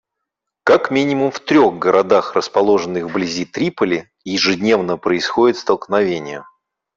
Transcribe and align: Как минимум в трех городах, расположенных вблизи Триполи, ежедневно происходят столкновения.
Как 0.63 0.89
минимум 0.89 1.29
в 1.29 1.39
трех 1.39 1.77
городах, 1.77 2.33
расположенных 2.33 3.03
вблизи 3.03 3.45
Триполи, 3.45 4.09
ежедневно 4.23 4.97
происходят 4.97 5.57
столкновения. 5.57 6.43